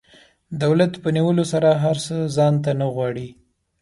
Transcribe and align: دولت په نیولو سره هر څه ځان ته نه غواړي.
دولت 0.63 0.91
په 1.03 1.09
نیولو 1.15 1.43
سره 1.53 1.69
هر 1.83 1.97
څه 2.05 2.15
ځان 2.35 2.53
ته 2.63 2.71
نه 2.79 2.87
غواړي. 2.93 3.27